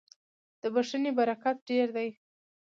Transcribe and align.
•د 0.61 0.63
بښنې 0.73 1.11
برکت 1.17 1.57
ډېر 1.69 1.87
دی. 1.97 2.09